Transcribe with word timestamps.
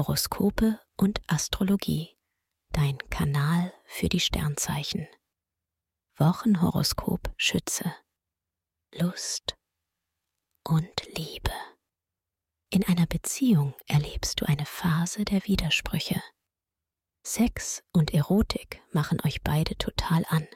Horoskope 0.00 0.80
und 0.96 1.20
Astrologie, 1.26 2.16
dein 2.70 2.96
Kanal 3.10 3.70
für 3.84 4.08
die 4.08 4.18
Sternzeichen. 4.18 5.06
Wochenhoroskop 6.16 7.30
Schütze. 7.36 7.94
Lust 8.94 9.58
und 10.64 10.88
Liebe. 11.18 11.52
In 12.70 12.82
einer 12.88 13.04
Beziehung 13.04 13.74
erlebst 13.88 14.40
du 14.40 14.46
eine 14.46 14.64
Phase 14.64 15.26
der 15.26 15.44
Widersprüche. 15.44 16.22
Sex 17.22 17.82
und 17.92 18.14
Erotik 18.14 18.82
machen 18.92 19.20
euch 19.26 19.42
beide 19.42 19.76
total 19.76 20.24
an, 20.30 20.48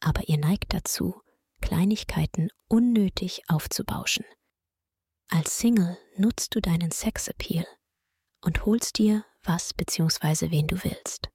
aber 0.00 0.28
ihr 0.28 0.38
neigt 0.38 0.74
dazu, 0.74 1.20
Kleinigkeiten 1.60 2.50
unnötig 2.68 3.42
aufzubauschen. 3.48 4.24
Als 5.28 5.58
Single 5.58 5.98
nutzt 6.16 6.54
du 6.54 6.60
deinen 6.60 6.92
Sexappeal 6.92 7.66
und 8.48 8.64
holst 8.64 8.96
dir 8.96 9.26
was 9.42 9.74
bzw. 9.74 10.50
wen 10.50 10.66
du 10.66 10.82
willst. 10.82 11.28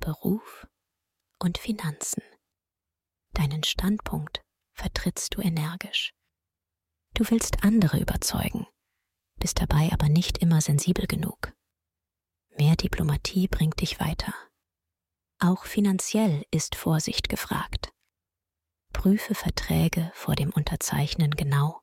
Beruf 0.00 0.66
und 1.38 1.58
Finanzen. 1.58 2.24
Deinen 3.34 3.62
Standpunkt 3.62 4.42
vertrittst 4.72 5.36
du 5.36 5.42
energisch. 5.42 6.12
Du 7.14 7.22
willst 7.30 7.62
andere 7.62 8.00
überzeugen, 8.00 8.66
bist 9.38 9.60
dabei 9.60 9.90
aber 9.92 10.08
nicht 10.08 10.38
immer 10.38 10.60
sensibel 10.60 11.06
genug. 11.06 11.52
Mehr 12.58 12.74
Diplomatie 12.74 13.46
bringt 13.46 13.80
dich 13.80 14.00
weiter. 14.00 14.34
Auch 15.38 15.66
finanziell 15.66 16.44
ist 16.50 16.74
Vorsicht 16.74 17.28
gefragt. 17.28 17.92
Prüfe 18.92 19.36
Verträge 19.36 20.10
vor 20.14 20.34
dem 20.34 20.50
Unterzeichnen 20.50 21.30
genau 21.30 21.80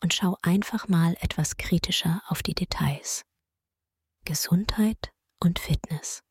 und 0.00 0.14
schau 0.14 0.36
einfach 0.42 0.88
mal 0.88 1.16
etwas 1.20 1.56
kritischer 1.56 2.22
auf 2.28 2.42
die 2.42 2.54
Details. 2.54 3.24
Gesundheit 4.24 5.12
und 5.40 5.58
Fitness. 5.58 6.22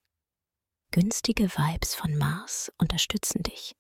Günstige 0.92 1.50
Vibes 1.50 1.96
von 1.96 2.16
Mars 2.18 2.72
unterstützen 2.78 3.44
dich 3.44 3.76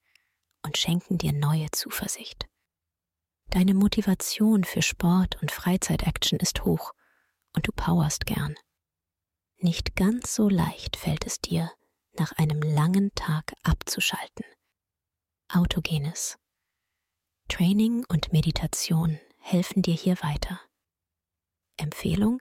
und 0.63 0.77
schenken 0.77 1.17
dir 1.17 1.33
neue 1.33 1.67
Zuversicht. 1.71 2.47
Deine 3.49 3.73
Motivation 3.73 4.63
für 4.63 4.81
Sport 4.81 5.41
und 5.41 5.51
Freizeitaction 5.51 6.39
ist 6.39 6.65
hoch 6.65 6.93
und 7.55 7.67
du 7.67 7.71
powerst 7.71 8.25
gern. 8.25 8.55
Nicht 9.57 9.95
ganz 9.95 10.35
so 10.35 10.49
leicht 10.49 10.97
fällt 10.97 11.25
es 11.25 11.39
dir, 11.39 11.71
nach 12.13 12.33
einem 12.33 12.61
langen 12.61 13.11
Tag 13.15 13.53
abzuschalten. 13.63 14.45
Autogenes. 15.49 16.37
Training 17.47 18.05
und 18.09 18.33
Meditation 18.33 19.19
helfen 19.47 19.81
dir 19.81 19.93
hier 19.93 20.17
weiter. 20.21 20.59
Empfehlung? 21.77 22.39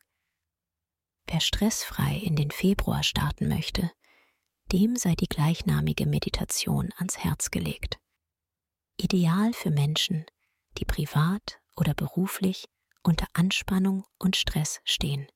Wer 1.26 1.40
stressfrei 1.40 2.16
in 2.16 2.34
den 2.34 2.50
Februar 2.50 3.04
starten 3.04 3.48
möchte, 3.48 3.92
dem 4.72 4.96
sei 4.96 5.14
die 5.14 5.28
gleichnamige 5.28 6.06
Meditation 6.06 6.92
ans 6.96 7.18
Herz 7.18 7.52
gelegt. 7.52 7.98
Ideal 8.96 9.52
für 9.52 9.70
Menschen, 9.70 10.26
die 10.78 10.84
privat 10.84 11.60
oder 11.76 11.94
beruflich 11.94 12.68
unter 13.04 13.26
Anspannung 13.34 14.04
und 14.18 14.34
Stress 14.34 14.80
stehen. 14.84 15.28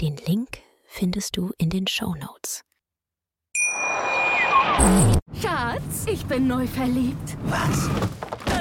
Den 0.00 0.16
Link 0.16 0.58
findest 0.86 1.36
du 1.36 1.52
in 1.58 1.68
den 1.68 1.86
Show 1.86 2.14
Notes. 2.14 2.62
Schatz, 5.40 6.06
ich 6.06 6.24
bin 6.24 6.46
neu 6.46 6.66
verliebt. 6.66 7.36
Was? 7.44 7.90